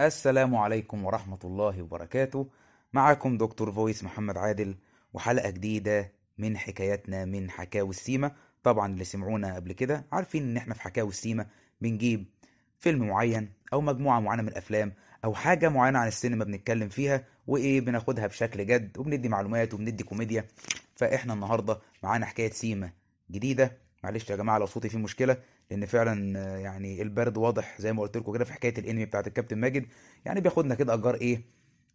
[0.00, 2.48] السلام عليكم ورحمة الله وبركاته.
[2.92, 4.74] معكم دكتور فويس محمد عادل
[5.12, 8.32] وحلقة جديدة من حكاياتنا من حكاوي السيما.
[8.62, 11.46] طبعا اللي سمعونا قبل كده عارفين إن إحنا في حكاوي السيما
[11.80, 12.24] بنجيب
[12.78, 14.92] فيلم معين أو مجموعة معينة من الأفلام
[15.24, 20.44] أو حاجة معينة عن السينما بنتكلم فيها وإيه بناخدها بشكل جد وبندي معلومات وبندي كوميديا.
[20.96, 22.90] فإحنا النهاردة معانا حكاية سيما
[23.30, 23.76] جديدة.
[24.04, 25.36] معلش يا جماعة لو صوتي فيه مشكلة
[25.70, 29.58] لأن فعلا يعني البرد واضح زي ما قلت لكم كده في حكاية الانمي بتاعت الكابتن
[29.58, 29.86] ماجد.
[30.24, 31.42] يعني بياخدنا كده أجار إيه؟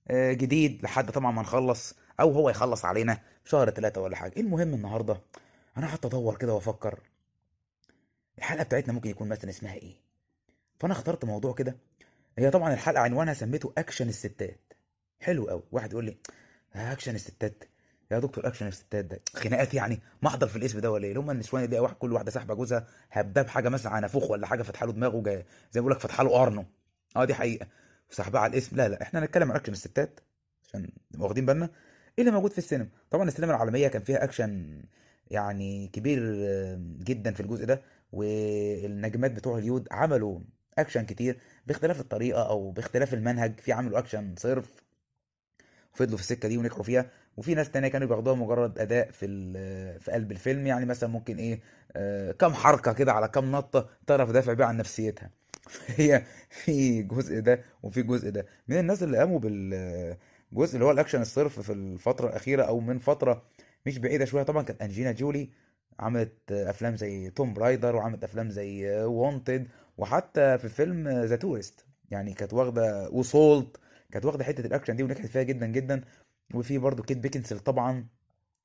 [0.07, 4.39] آه، جديد لحد طبعا ما نخلص أو هو يخلص علينا شهر ثلاثة ولا حاجة.
[4.39, 5.21] المهم النهاردة
[5.77, 6.99] أنا قعدت أدور كده وأفكر
[8.37, 9.95] الحلقة بتاعتنا ممكن يكون مثلا اسمها إيه؟
[10.79, 11.77] فأنا اخترت موضوع كده.
[12.37, 14.73] هي طبعا الحلقة عنوانها سميته أكشن الستات.
[15.19, 16.17] حلو قوي واحد يقول لي
[16.75, 17.63] آه، أكشن الستات.
[18.11, 19.19] يا دكتور اكشن الستات ده.
[19.35, 22.53] خناقات يعني محضر في الاسم ده ولا إيه؟ هم النسوان دي واحد كل واحدة ساحبه
[22.53, 25.99] جوزها هبداه بحاجه مثلا نافوخ ولا حاجة فتح له دماغه جاي زي ما بيقول لك
[25.99, 26.65] فتح له قرنه.
[27.15, 27.67] آه دي حقيقة.
[28.11, 28.75] وسحبها على الاسم.
[28.75, 30.19] لا لا إحنا هنتكلم عن أكشن الستات
[30.63, 31.65] عشان نبقى واخدين بالنا.
[31.65, 34.81] إيه اللي موجود في السينما؟ طبعا السينما العالمية كان فيها أكشن
[35.31, 36.19] يعني كبير
[37.03, 40.39] جدا في الجزء ده والنجمات بتوع هوليود عملوا
[40.77, 41.37] أكشن كتير
[41.67, 43.59] باختلاف الطريقة أو باختلاف المنهج.
[43.59, 44.83] في عملوا أكشن صرف
[45.93, 47.05] وفضلوا في السكة دي ونجحوا فيها.
[47.37, 49.27] وفي ناس تانية كانوا بياخدوها مجرد أداء في
[49.99, 51.59] في قلب الفيلم يعني مثلا ممكن إيه
[51.95, 55.29] آه، كام حركة كده على كام نطة تعرف تدافع بيها عن نفسيتها.
[55.97, 58.45] هي في جزء ده وفي جزء ده.
[58.67, 63.43] من الناس اللي قاموا بالجزء اللي هو الأكشن الصرف في الفترة الأخيرة أو من فترة
[63.85, 65.49] مش بعيدة شوية طبعا كانت أنجينا جولي
[65.99, 72.33] عملت أفلام زي Tomb Raider وعملت أفلام زي Wanted وحتى في فيلم The Tourist يعني
[72.33, 73.77] كانت واخدة و Salt
[74.11, 76.01] كانت واخدة حتة الأكشن دي ونجحت فيها جدا جدا.
[76.53, 78.07] وفي برضه كيت بيكنسل طبعا.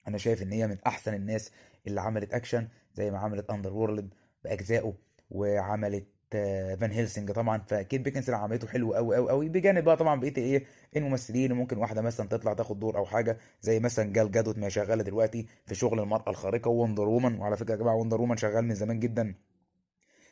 [0.08, 1.50] أنا شايف إن هي من أحسن الناس
[1.86, 4.14] اللي عملت أكشن زي ما عملت Underworld
[4.44, 4.94] بأجزائه
[5.30, 7.58] وعملت آه، Van Helsing طبعا.
[7.68, 10.64] فكيت بيكنسل عملته حلو قوي قوي قوي بجانب بقى طبعا بقيه إيه
[10.96, 11.52] الممثلين.
[11.52, 15.46] وممكن واحدة مثلا تطلع تاخد دور أو حاجة زي مثلا جال جادوت ما شغالة دلوقتي
[15.66, 17.38] في شغل المرأة الخارقة Wonder Woman.
[17.38, 19.34] وعلى فكرة يا جماعة Wonder Woman شغال من زمان جدا.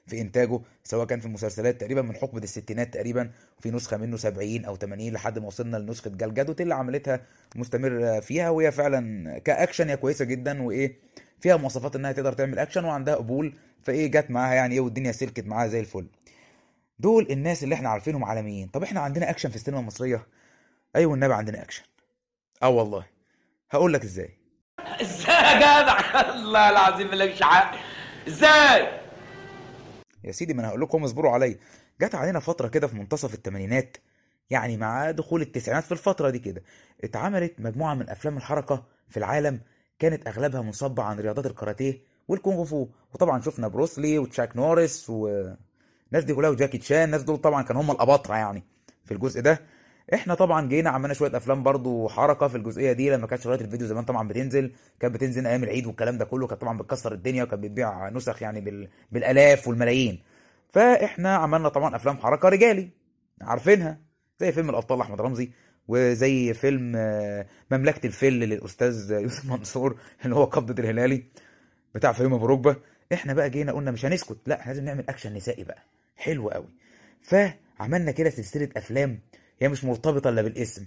[0.06, 4.64] في إنتاجه سواء كان في المسلسلات تقريبا من حقبة الستينات تقريبا وفي نسخة منه 70
[4.64, 7.20] أو 80 لحد ما وصلنا لنسخة جال جادوت اللي عملتها
[7.56, 10.98] مستمر فيها وهي فعلا كأكشن هي كويسة جدا وإيه
[11.40, 15.46] فيها مواصفات إنها تقدر تعمل أكشن وعندها قبول فإيه جت معاها يعني إيه والدنيا سلكت
[15.46, 16.06] معاها زي الفل.
[16.98, 18.68] دول الناس اللي إحنا عارفينهم عالميين.
[18.68, 20.26] طب إحنا عندنا أكشن في السينما المصرية؟
[20.96, 21.82] أيوه النبي عندنا أكشن.
[22.62, 23.06] آه والله.
[23.70, 24.30] هقول لك إزاي.
[25.00, 27.74] إزاي يا جدع؟ الله العظيم مالكش حق.
[28.28, 29.01] إزاي؟
[30.24, 31.58] يا سيدي ما أنا هقول لكم اصبروا عليا.
[32.00, 33.96] جت علينا فترة كده في منتصف الثمانينات
[34.50, 36.62] يعني مع دخول التسعينات في الفترة دي كده
[37.04, 39.60] اتعملت مجموعة من أفلام الحركة في العالم
[39.98, 42.88] كانت أغلبها منصبه عن رياضات الكاراتيه والكونغ فو.
[43.14, 47.90] وطبعا شفنا بروسلي وتشاك نوريس والناس دي كلها وجاكي تشان الناس دول طبعا كانوا هم
[47.90, 48.62] الأباطرة يعني
[49.04, 49.60] في الجزء ده.
[50.14, 53.86] إحنا طبعا جينا عملنا شوية أفلام برضو حركه في الجزئية دي لما كانت شرايط الفيديو
[53.86, 57.62] زمان طبعا بتنزل كانت بتنزل أيام العيد والكلام ده كله كانت طبعا بتكسر الدنيا وكانت
[57.62, 58.88] بتبيع نسخ يعني بال...
[59.12, 60.22] بالآلاف والملايين.
[60.72, 62.88] فاحنا عملنا طبعا أفلام حركة رجالي
[63.42, 63.98] عارفينها
[64.40, 65.50] زي فيلم الأبطال أحمد رمزي
[65.88, 71.22] وزي فيلم آه، مملكة الفل للأستاذ يوسف منصور اللي هو قبضة الهلالي
[71.94, 72.76] بتاع فيلم أبو ركبة.
[73.12, 75.82] إحنا بقى جينا قلنا مش هنسكت لا لازم نعمل أكشن نسائي بقى.
[76.16, 76.68] حلو قوي.
[77.22, 79.20] فعملنا كده سلسلة أفلام
[79.60, 80.86] هي مش مرتبطة إلا بالاسم.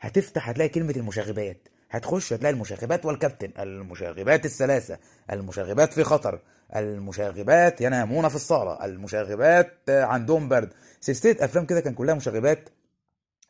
[0.00, 1.68] هتفتح هتلاقي كلمة المشاغبات.
[1.90, 4.98] هتخش هتلاقي المشاغبات والكابتن المشاغبات الثلاثه
[5.32, 6.40] المشاغبات في خطر
[6.76, 10.72] المشاغبات ينامون في الصالة المشاغبات عندهم برد.
[11.00, 12.68] سلسلة أفلام كده كان كلها مشاغبات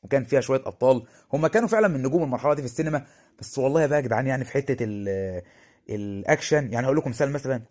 [0.02, 1.06] وكان فيها شوية أبطال.
[1.32, 3.06] هم كانوا فعلا من نجوم المرحلة دي في السينما.
[3.40, 5.42] بس والله بقى يا جدعان يعني في حتة ال
[5.90, 7.62] الأكشن يعني هقول لكم مثال مثلا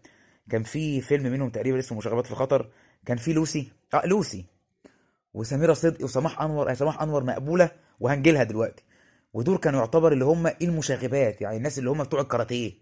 [0.50, 2.70] كان في فيلم منهم تقريبا اسمه مشاغبات في خطر.
[3.06, 3.72] كان في لوسي.
[3.94, 4.46] آه لوسي.
[5.34, 8.84] وسميرة صدقي وسماح أنور آه، سماح أنور مقبولة وهنجيلها دلوقتي.
[9.34, 12.74] ودول كانوا يعتبر اللي هم المشاغبات يعني الناس اللي هم بتوع الكاراتيه.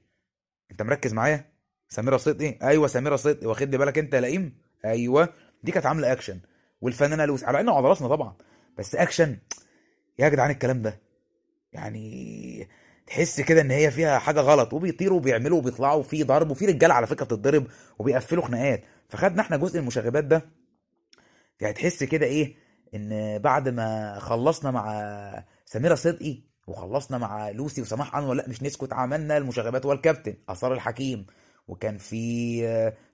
[0.71, 1.45] أنت مركز معايا؟
[1.89, 4.53] سميرة صدقي أيوه سميرة صدقي واخد بالك أنت يا لئيم؟
[4.85, 5.29] أيوه.
[5.63, 6.39] دي كانت عاملة أكشن.
[6.81, 8.33] والفنانة لوسي على إنه على راسنا طبعا.
[8.77, 9.37] بس أكشن
[10.19, 10.99] يا جدعان الكلام ده
[11.73, 12.67] يعني
[13.07, 14.73] تحس كده إن هي فيها حاجة غلط.
[14.73, 17.67] وبيطيروا وبيعملوا وبيطلعوا وفي ضرب وفي رجالة على فكرة بتتضرب
[17.99, 18.83] وبيقفلوا خناقات.
[19.09, 20.45] فخدنا إحنا جزء المشاغبات ده
[21.61, 22.55] يعني تحس كده إيه؟
[22.95, 28.93] إن بعد ما خلصنا مع سميرة صدقي وخلصنا مع لوسي وسماح أنور لأ مش نسكت
[28.93, 31.25] عملنا المشاغبات والكابتن آثار الحكيم.
[31.67, 32.65] وكان في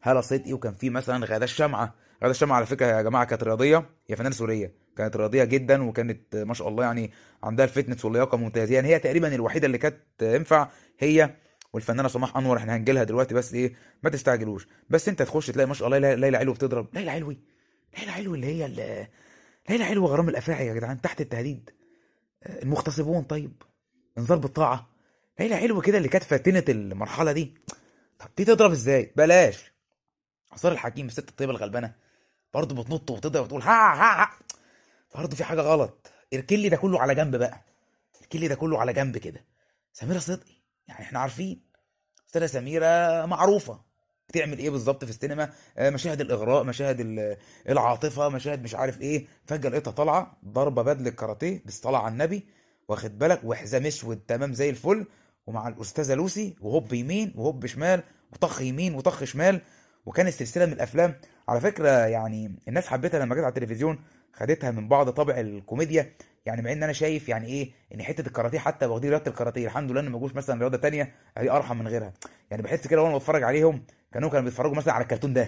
[0.03, 1.95] هالة صدقي وكان في مثلا غادة الشمعة.
[2.23, 4.73] غادة الشمعة على فكرة يا جماعة كانت رياضية هي فنانة سورية.
[4.97, 7.11] كانت رياضية جدا وكانت ما شاء الله يعني
[7.43, 8.75] عندها الفتنس واللياقة ممتازة.
[8.75, 11.35] يعني هي تقريبا الوحيدة اللي كانت تنفع هي
[11.73, 12.57] والفنانة سماح أنور.
[12.57, 13.73] إحنا هنجيلها دلوقتي بس إيه؟
[14.03, 14.67] ما تستعجلوش.
[14.89, 16.87] بس أنت تخش تلاقي ما شاء الله ليلى علوي بتضرب.
[16.93, 17.56] ليلى علوي!
[17.99, 19.07] ليلى علوي اللي هي اللي
[19.69, 21.69] ليلى علوة غرام الأفاعي يا جدعان تحت التهديد.
[22.45, 23.63] المغتصبون طيب.
[24.17, 24.89] انذار بالطاعة.
[25.39, 27.53] ليلى علوة كده اللي كانت فاتنه المرحلة دي.
[28.19, 29.71] طب دي تضرب إزاي؟ بلاش.
[30.51, 31.95] عصار الحكيم الست الطيبة الغلبانة.
[32.53, 34.29] برضه بتنط وتضرب وتقول ها ها ها.
[35.15, 36.11] برضه في حاجة غلط.
[36.33, 37.65] اركن لي ده كله على جنب بقى.
[38.21, 39.45] اركن لي ده كله على جنب كده.
[39.93, 40.53] سميرة صدقي.
[40.87, 41.67] يعني إحنا عارفين.
[42.27, 43.86] أستاذة سميرة معروفة.
[44.29, 47.37] بتعمل إيه بالظبط في السينما؟ آه، مشاهد الإغراء مشاهد ال-
[47.69, 49.25] العاطفة مشاهد مش عارف إيه.
[49.45, 52.45] فجأة لقيتها طالعة ضربة بدل الكاراتيه بالصلاه على النبي
[52.87, 55.05] واخد بالك؟ وحزام أسود تمام زي الفل.
[55.47, 58.03] ومع الأستاذة لوسي وهوب يمين وهوب شمال
[58.33, 59.61] وطخ يمين وطخ شمال.
[60.05, 61.15] وكانت سلسلة من الأفلام.
[61.47, 63.99] على فكرة يعني الناس حبتها لما جت على التلفزيون
[64.33, 66.13] خدتها من بعض طابع الكوميديا.
[66.45, 69.65] يعني مع إن أنا شايف يعني إيه إن حتة الكاراتيه حتى واخدين رياضة الكاراتيه.
[69.65, 72.13] الحمد لله إن ما جوش مثلا رياضة تانية هي أرحم من غيرها.
[72.51, 73.83] يعني بحس كده وأنا بتفرج عليهم
[74.17, 75.47] كانوا كانوا بيتفرجوا مثلا على الكرتون ده.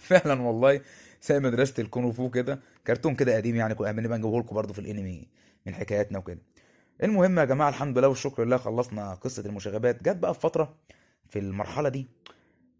[0.00, 0.80] فعلا والله
[1.22, 4.78] زي مدرسة الكونغ فو كده كرتون كده قديم يعني كنا بنبقى نجيبه لكم برضه في
[4.78, 5.28] الأنمي
[5.66, 6.40] من حكاياتنا وكده.
[7.02, 10.02] المهم يا جماعة الحمد لله والشكر لله خلصنا قصة المشاغبات.
[10.02, 10.74] جت بقى في فترة
[11.28, 12.06] في المرحلة دي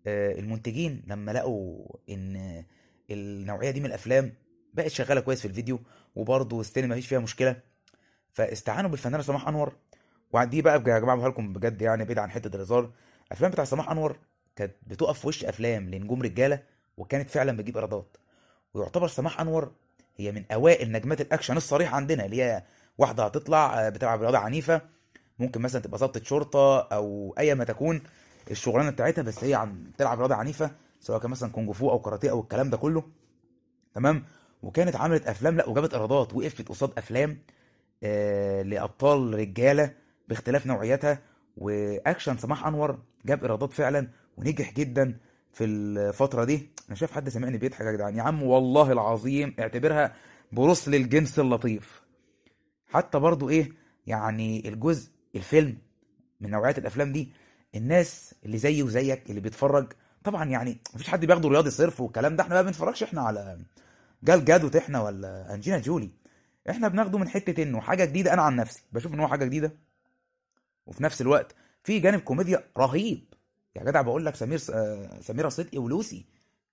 [0.07, 2.65] المنتجين لما لقوا إن
[3.11, 4.33] النوعية دي من الأفلام
[4.75, 5.81] بقت شغالة كويس في الفيديو
[6.17, 7.57] وبرضه السينما مفيش فيها مشكلة
[8.33, 9.73] فاستعانوا بالفنانة سماح أنور.
[10.33, 12.91] ودي بقى يا جماعة بقولها لكم بجد يعني بعيد عن حتة الهزار
[13.27, 14.17] الأفلام بتاع سماح أنور
[14.57, 16.63] كانت بتقف في وش أفلام لنجوم رجالة
[16.97, 18.17] وكانت فعلا بتجيب إيرادات.
[18.75, 19.73] ويعتبر سماح أنور
[20.17, 22.63] هي من أوائل نجمات الأكشن الصريح عندنا اللي هي
[22.99, 24.81] واحدة هتطلع آه، بتلعب رياضة عنيفة
[25.39, 28.03] ممكن مثلا تبقى ضابطة شرطة أو اي ما تكون.
[28.51, 32.31] الشغلانة بتاعتها بس هي عم بتلعب رياضة عنيفة سواء كان مثلا كونج فو أو كاراتيه
[32.31, 33.03] أو الكلام ده كله.
[33.95, 34.25] تمام؟
[34.63, 37.39] وكانت عملت أفلام لا وجابت إيرادات وقفت قصاد أفلام
[38.03, 39.95] آه لأبطال رجالة
[40.29, 41.19] باختلاف نوعياتها.
[41.57, 45.19] وأكشن سماح أنور جاب إيرادات فعلا ونجح جدا
[45.53, 46.71] في الفترة دي.
[46.89, 50.15] أنا شايف حد سامعني بيضحك يا جدعان؟ يا عم والله العظيم اعتبرها
[50.53, 52.03] بروس للجنس اللطيف.
[52.89, 53.73] حتى برضو إيه
[54.07, 55.79] يعني الجزء الفيلم
[56.41, 57.33] من نوعيات الأفلام دي
[57.75, 59.93] الناس اللي زيي وزيك اللي بيتفرج.
[60.25, 62.43] طبعا يعني مفيش حد بياخده رياضي صرف والكلام ده.
[62.43, 63.59] إحنا ما بنتفرجش إحنا على
[64.23, 66.11] جال جادوت إحنا ولا أنجينا جولي.
[66.71, 68.33] إحنا بناخده من حتة إنه حاجة جديدة.
[68.33, 69.73] أنا عن نفسي بشوف ان هو حاجة جديدة.
[70.87, 71.55] وفي نفس الوقت
[71.85, 73.35] في جانب كوميديا رهيب.
[73.77, 76.27] يا جدع بقول لك سمير آه، سميرة صدقي ولوسي.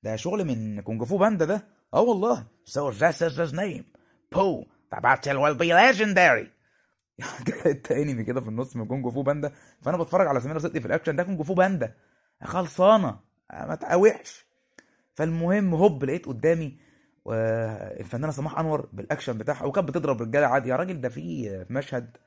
[0.03, 1.67] ده شغل من Kung Fu Panda ده.
[1.93, 2.43] آه والله.
[2.69, 3.83] So this is his name.
[4.35, 6.54] Pooh the battle
[7.19, 9.51] جت انمي كده في النص من Kung Fu Panda.
[9.81, 11.95] فأنا بتفرج على سميره صدقي في الأكشن ده Kung Fu Panda.
[12.43, 13.19] خلصانة.
[13.53, 14.45] ما تقاوحش
[15.13, 16.77] فالمهم هوب لقيت قدامي
[17.31, 20.69] آه، الفنانة سماح أنور بالأكشن بتاعها وكانت بتضرب رجالة عادي.
[20.69, 22.17] يا راجل ده في مشهد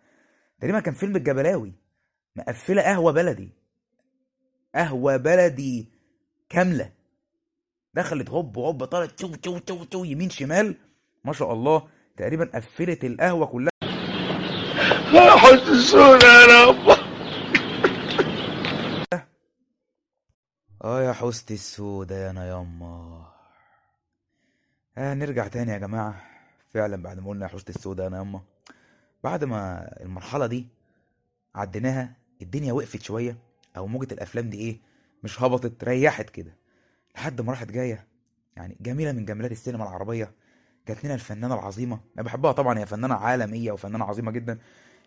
[0.60, 1.72] تقريبا كان فيلم الجبلاوي.
[2.36, 3.52] مقفلة قهوة بلدي.
[4.74, 5.92] قهوة بلدي
[6.48, 6.92] كاملة.
[7.94, 10.76] دخلت هوب هوب طارت تو تو تو تو يمين شمال.
[11.24, 11.88] ما شاء الله.
[12.16, 13.87] تقريبا قفلت القهوة كلها.
[15.16, 16.98] حسسونا يا رب.
[20.84, 23.24] آه يا حوستي السودة يا أنا ياما
[24.98, 26.22] آه نرجع تاني يا جماعة.
[26.70, 28.40] فعلا بعد ما قلنا يا حوستي السودة يا ياما
[29.24, 30.66] بعد ما المرحلة دي
[31.54, 33.36] عديناها الدنيا وقفت شوية
[33.76, 34.80] أو موجة الأفلام دي إيه
[35.22, 36.56] مش هبطت ريحت كده.
[37.14, 38.06] لحد ما راحت جاية
[38.56, 40.32] يعني جميلة من جمالات السينما العربية.
[40.88, 42.00] جات لنا الفنانة العظيمة.
[42.14, 44.58] أنا بحبها طبعا هي فنانة عالمية وفنانة عظيمة جدا.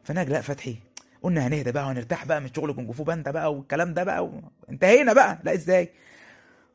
[0.03, 0.75] فنانة جلاء فتحي.
[1.23, 4.41] قلنا هنهدى بقى وهنرتاح بقى من شغل كونج فو باندا بقى والكلام ده بقى.
[4.69, 5.39] انتهينا بقى.
[5.43, 5.89] لا إزاي؟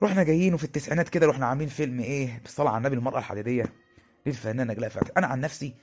[0.02, 3.64] رحنا جايين وفي التسعينات كده رحنا عاملين فيلم إيه؟ بالصلاة على النبي المرأة الحديدية.
[4.26, 5.74] للفنانة جلاء فتحي أنا عن نفسي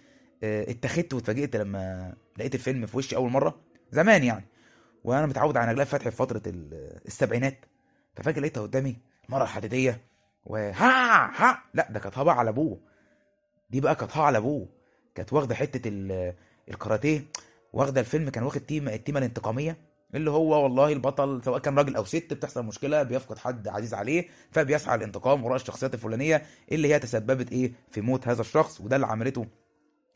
[0.44, 3.60] آه، اتخذت واتفاجئت لما لقيت الفيلم في وشي أول مرة.
[3.92, 4.46] زمان يعني.
[5.04, 7.66] وأنا متعود على نجلاء فتحي في فترة ال- السبعينات.
[8.16, 8.98] ففجأة لقيتها قدامي
[9.30, 10.02] المراه الحديديه
[10.46, 10.72] وها
[11.44, 12.80] ها لا ده كانت على أبوه.
[13.70, 14.68] دي بقى كانت على أبوه.
[15.16, 15.88] كانت واخدة حتة
[16.70, 17.26] الكاراتيه
[17.74, 19.78] واخدة الفيلم كان واخد تيمه التيمة الانتقامية
[20.16, 24.28] اللي هو والله البطل سواء كان راجل أو ست بتحصل مشكلة بيفقد حد عزيز عليه
[24.52, 29.08] فبيسعى للانتقام وراء الشخصيات الفلانية اللي هي تسببت إيه؟ في موت هذا الشخص وده اللي
[29.08, 29.46] عملته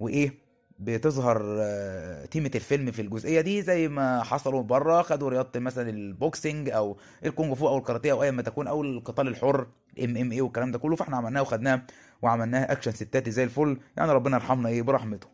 [0.00, 0.46] وإيه
[0.78, 6.01] بتظهر آه، تيمة الفيلم في الجزئية دي زي ما حصلوا بره خدوا رياضة مثلا ال
[6.01, 9.66] boxing أو الكونغ فو أو الكاراتيه أو ايا ما تكون أو القتال الحر
[10.04, 11.82] MMA والكلام ده كله فإحنا عملناه وخدناه
[12.22, 15.28] وعملناه أكشن ستاتي زي الفل يعني ربنا يرحمنا إيه برحمته.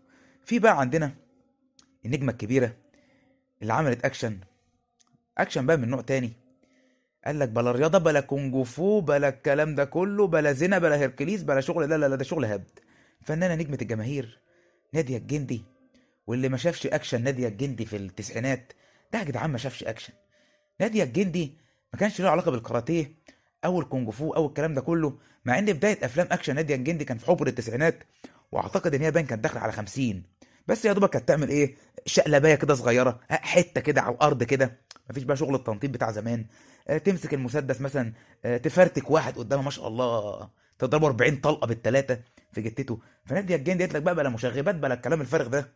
[0.44, 1.12] في بقى عندنا
[2.04, 2.72] النجمة الكبيرة
[3.62, 4.38] اللي عملت أكشن.
[5.38, 6.32] أكشن بقى من نوع تاني.
[7.26, 11.42] قال لك بلا رياضة بلا كونج فو بلا الكلام ده كله بلا زينا بلا هيركليس
[11.42, 12.78] بلا شغل لا لا لا ده شغل هبد.
[13.20, 14.38] فنانة نجمة الجماهير
[14.92, 15.64] نادية الجندي
[16.26, 18.72] واللي ما شافش أكشن نادية الجندي في التسعينات.
[19.12, 20.12] ده يا جدعان ما شافش أكشن.
[20.80, 21.58] نادية الجندي
[21.92, 23.14] ما كانش له علاقة بالكاراتيه
[23.64, 27.18] أو الكونج فو أو الكلام ده كله مع إن بداية أفلام أكشن نادية الجندي كان
[27.18, 28.04] في حبر التسعينات
[28.52, 30.22] وأعتقد إن هي باين كانت داخلة على 50
[30.66, 31.74] بس يا دوبك كانت تعمل إيه؟
[32.06, 34.78] شقلبايه كده صغيرة حتة كده على الأرض كده.
[35.10, 36.46] مفيش بقى شغل التنطيط بتاع زمان.
[37.04, 38.12] تمسك المسدس مثلا
[38.62, 42.18] تفرتك واحد قدامها ما شاء الله تضربه 40 طلقة بالثلاثه
[42.52, 45.68] في جتته فناديه الجندي قالت لك بقى بلا مشاغبات بلا الكلام الفارغ ده.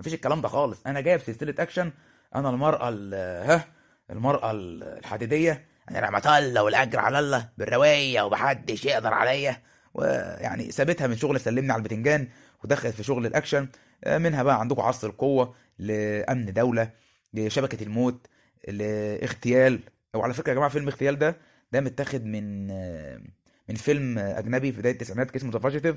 [0.00, 0.80] مفيش الكلام ده خالص.
[0.86, 1.92] أنا جايب سلسلة أكشن.
[2.34, 3.14] أنا المرأة ال-
[3.50, 3.64] ها
[4.10, 5.64] المرأة ال- الحديدية.
[5.90, 9.56] أنا رحمة الله والأجر على الله بالرواية ومحدش يقدر عليا.
[9.94, 12.28] ويعني سابتها من شغل سلمني على البتنجان.
[12.64, 13.68] ودخلت في شغل الأكشن
[14.04, 16.90] آه، منها بقى عندكم عصر القوة لأمن دولة
[17.34, 18.26] لشبكة الموت
[18.68, 19.80] لاغتيال.
[20.14, 21.36] وعلى فكرة يا جماعة فيلم اغتيال ده
[21.72, 23.20] ده متاخد من آه،
[23.68, 25.96] من فيلم أجنبي في بداية التسعينات اسمه The Fugitive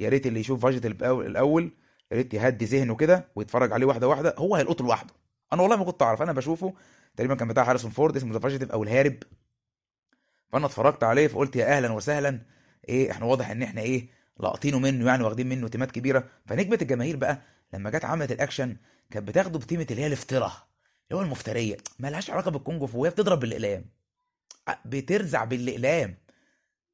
[0.00, 1.72] يا ريت اللي يشوف Fugitive الأول
[2.12, 4.34] يا ريت يهدي ذهنه كده ويتفرج عليه واحدة واحدة.
[4.38, 5.14] هو هيلقطه لوحده.
[5.52, 6.22] أنا والله ما كنت أعرف.
[6.22, 6.74] أنا بشوفه
[7.16, 9.14] تقريبا كان بتاع هاريسون فورد اسمه The Fugitive أو الهارب.
[10.52, 12.38] فأنا اتفرجت عليه فقلت يا أهلا وسهلا
[12.88, 14.08] إيه إحنا واضح إن إحنا إيه
[14.40, 16.24] لاقطينه منه يعني واخدين منه تيمات كبيرة.
[16.46, 17.38] فنجمة الجماهير بقى
[17.74, 18.76] لما جت عملت الأكشن
[19.10, 20.52] كانت بتاخده بتيمة اللي هي الافتراء
[21.10, 21.76] اللي هو المفترية.
[21.98, 23.84] مالهاش علاقة بالكونج فو وهي بتضرب بالإقلام.
[24.84, 26.16] بترزع بالإقلام.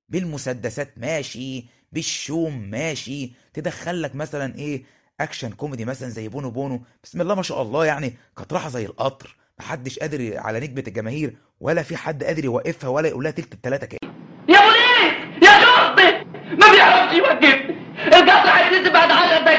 [0.09, 3.33] بالمسدسات ماشي بالشوم ماشي.
[3.55, 4.85] تدخل لك مثلا إيه
[5.21, 6.83] أكشن كوميدي مثلا زي بونو بونو.
[7.05, 9.37] بسم الله ما شاء الله يعني كانت زي القطر.
[9.59, 13.87] محدش قادر على نجمة الجماهير ولا في حد قادر يوقفها ولا يقول لها تلت التلاتة
[13.87, 13.99] كده
[14.49, 16.25] يا بوليس يا شرطي
[16.57, 17.75] ما بيعرفش يوقفني
[18.07, 19.11] القطر هينزل بعد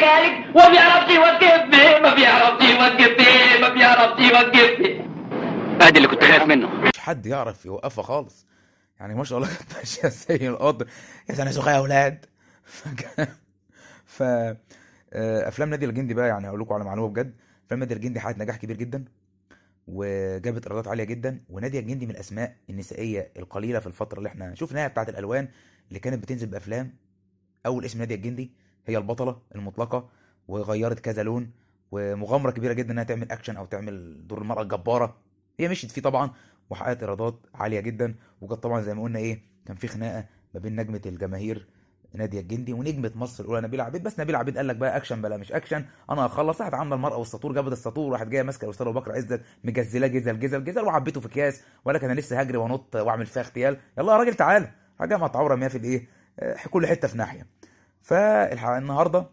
[0.06, 5.06] 10 دقايق وما بيعرفش يوقفني ما بيعرفش يوقفني ما بيعرفش يوقفني
[5.82, 6.68] ادي اللي كنت خايف منه.
[6.70, 8.46] مش حد يعرف يوقفها خالص.
[9.00, 10.88] يعني ما شاء الله كانت ماشيه زي القطر.
[11.30, 12.26] يا سنه سخاء يا أولاد
[14.16, 17.36] ف آه، أفلام نادي الجندي بقى يعني هقول لكم على معلومة بجد.
[17.66, 19.06] أفلام نادي الجندي حققت نجاح كبير جدا
[19.88, 21.44] وجابت إيرادات عالية جدا.
[21.50, 25.48] وناديه الجندي من الأسماء النسائية القليلة في الفترة اللي إحنا شفناها بتاعة الألوان
[25.90, 26.94] اللي كانت بتنزل بأفلام.
[27.66, 28.52] أول اسم ناديه الجندي
[28.88, 30.10] هي البطلة المطلقة
[30.48, 31.52] وغيرت كذا لون
[31.92, 35.18] ومغامرة كبيرة جدا إنها تعمل اكشن أو تعمل دور المرأة الجبارة.
[35.60, 36.32] هي مشيت فيه طبعا
[36.70, 38.16] وحققت إيرادات عالية جدا.
[38.42, 41.68] وكانت طبعا زي ما قلنا إيه كان في خناقة ما بين نجمة الجماهير
[42.14, 44.04] نادية الجندي ونجمة مصر الأولى نبيله عبيد.
[44.04, 47.18] بس نبيله عبيد قال لك بقى اكشن بلا مش اكشن أنا هخلص راحت عاملة المرأة
[47.18, 51.20] والساطور جابت الساطور راحت جاية ماسكة الاستاذ أبو بكر عزت مجزلاه جزل جزل جزل وعبيته
[51.22, 51.62] في أكياس.
[51.86, 53.78] ولا كان لسه هجري وأنط وأعمل فيها اغتيال.
[53.98, 56.08] يلا يا راجل تعالى حاجة مقطعه رميها في الإيه
[56.40, 57.48] آه، كل حتة في ناحية.
[58.06, 59.30] فالنهارده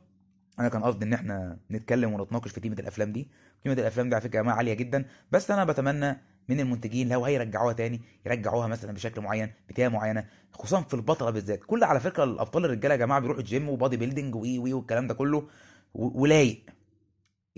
[0.59, 3.31] أنا كان قصدي ان إحنا نتكلم ونتناقش في تيمه الأفلام دي.
[3.65, 6.17] قيمة الأفلام دي على فكرة يا جماعة عالية جدا بس أنا بتمنى
[6.49, 11.65] من المنتجين لو هيرجعوها تاني يرجعوها مثلا بشكل معين بتيمة معينة خصوصا في البطلة بالذات.
[11.65, 15.15] كل على فكرة الأبطال الرجالة يا جماعة بيروحوا الجيم و bodybuilding وي وي والكلام ده
[15.15, 15.49] كله
[15.95, 16.63] ولايق.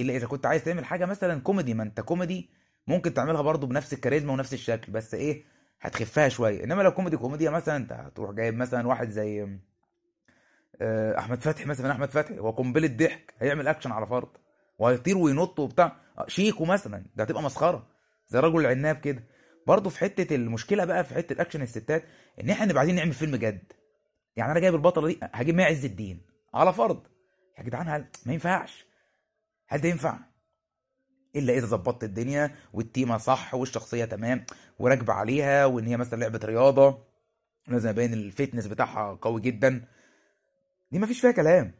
[0.00, 2.50] إلا إذا كنت عايز تعمل حاجة مثلا كوميدي ما أنت كوميدي
[2.86, 5.44] ممكن تعملها برضو بنفس الكاريزما ونفس الشكل بس إيه
[5.80, 6.64] هتخفها شوية.
[6.64, 9.58] إنما لو كوميدي كوميديا مثلا أنت هتروح جايب مثلا واحد زي
[11.18, 14.28] أحمد فتحي مثلا أحمد فتحي هو قنبلة ضحك هيعمل أكشن على فرض
[14.78, 15.96] وهيطير وينط وبتاع.
[16.18, 17.86] آه، شيكو مثلا ده هتبقى مسخرة.
[18.28, 19.24] زي رجل العناب كده.
[19.66, 22.04] برضه في حتة المشكلة بقى في حتة أكشن الستات
[22.40, 23.72] إن إحنا نبقى عايزين نعمل فيلم جد.
[24.36, 26.20] يعني أنا جايب البطلة دي هجيب مها عز الدين
[26.54, 27.02] على فرض.
[27.58, 28.86] يا جدعان هل ما ينفعش؟
[29.68, 30.18] هل ده ينفع؟
[31.36, 34.44] إلا إذا ظبطت الدنيا والتيمة صح والشخصية تمام
[34.78, 37.04] وراكبة عليها وإن هي مثلا لعبة رياضة.
[37.68, 39.84] لازم يبين ال fitness بتاعها قوي جدا.
[40.92, 41.72] دي مفيش فيها كلام.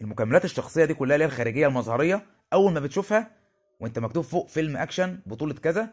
[0.00, 3.30] المكملات الشخصية دي كلها اللي هي الخارجية المظهرية أول ما بتشوفها
[3.80, 5.88] وأنت مكتوب فوق فيلم أكشن بطولة كذا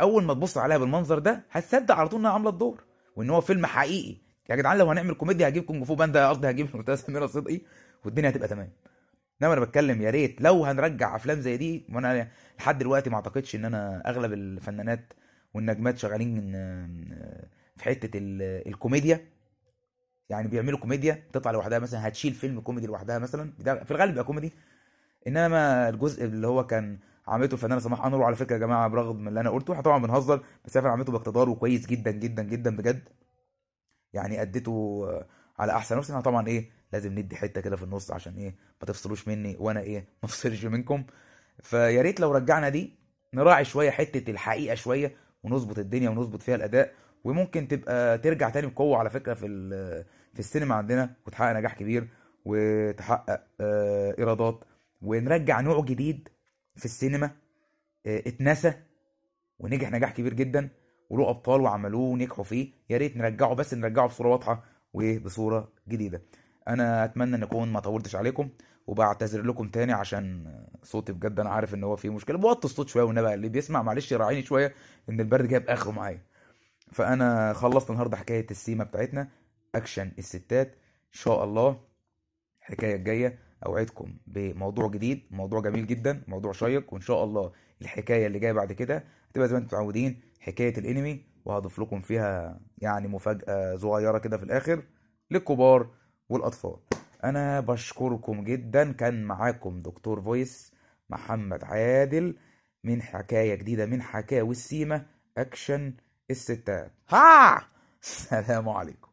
[0.00, 2.84] أول ما تبص عليها بالمنظر ده هتصدق على طول إنها عاملة الدور
[3.16, 4.16] وإن هو فيلم حقيقي.
[4.50, 7.60] يا جدعان لو هنعمل كوميديا هجيب Kung Fu Panda قصدي هجيب الاستاذ سمير صدقي
[8.04, 8.72] والدنيا هتبقى تمام.
[9.42, 12.28] إنما أنا بتكلم يا ريت لو هنرجع أفلام زي دي وأنا
[12.58, 15.12] لحد دلوقتي ما أعتقدش إن أنا أغلب الفنانات
[15.54, 16.52] والنجمات شغالين
[17.76, 19.31] في حتة ال- الكوميديا.
[20.32, 23.52] يعني بيعملوا كوميديا تطلع لوحدها مثلا هتشيل فيلم كوميدي لوحدها مثلا.
[23.84, 24.52] في الغالب بيبقى كوميدي.
[25.26, 29.28] إنما الجزء اللي هو كان عملته الفنانه سماح أنور على فكرة يا جماعة برغم من
[29.28, 33.08] اللي أنا قلته إحنا طبعا بنهزر بس هي عملته باقتدار وكويس جدا جدا جدا بجد.
[34.12, 35.06] يعني أديته
[35.58, 35.98] على أحسن.
[35.98, 39.80] إحنا طبعا إيه لازم ندي حتة كده في النص عشان إيه ما تفصلوش مني وأنا
[39.80, 41.04] إيه ما أفصلش منكم.
[41.62, 42.94] فيا ريت لو رجعنا دي
[43.34, 46.92] نراعي شوية حتة الحقيقة شوية ونظبط الدنيا ونظبط فيها الأداء
[47.24, 49.46] وممكن تبقى ترجع تاني بقوة على فكرة في
[50.32, 52.08] في السينما عندنا وتحقق نجاح كبير
[52.44, 54.64] وتحقق آه، إيرادات.
[55.02, 56.28] ونرجع نوع جديد
[56.76, 57.30] في السينما
[58.06, 58.74] آه، اتنسى
[59.58, 60.68] ونجح نجاح كبير جدا
[61.10, 62.72] وله أبطال وعملوه ونجحوا فيه.
[62.90, 66.22] يا ريت نرجعه بس نرجعه بصورة واضحة وبصورة جديدة.
[66.68, 68.48] أنا أتمنى إن أكون ما طولتش عليكم
[68.86, 72.38] وبعتذر لكم تاني عشان صوتي بجد أنا عارف إن هو فيه مشكلة.
[72.38, 74.74] بوطي الصوت شوية والنبي اللي بيسمع معلش يراعيني شوية
[75.08, 76.22] إن البرد جايب آخره معايا.
[76.92, 79.28] فأنا خلصت النهارده حكاية السيما بتاعتنا.
[79.74, 80.68] أكشن الستات.
[80.68, 81.80] إن شاء الله
[82.62, 87.52] الحكاية الجاية أوعدكم بموضوع جديد موضوع جميل جدا موضوع شيق وإن شاء الله
[87.82, 92.60] الحكاية اللي جاية بعد كده هتبقى زي ما أنتم متعودين حكاية الأنمي وهضيف لكم فيها
[92.78, 94.82] يعني مفاجأة صغيرة كده في الآخر
[95.30, 95.90] للكبار
[96.28, 96.76] والأطفال.
[97.24, 98.92] أنا بشكركم جدا.
[98.92, 100.72] كان معاكم دكتور فويس
[101.10, 102.36] محمد عادل
[102.84, 105.06] من حكاية جديدة من حكاوي السيما
[105.38, 105.94] أكشن
[106.30, 106.92] الستات.
[107.12, 107.68] ها!
[108.00, 109.11] سلام عليكم.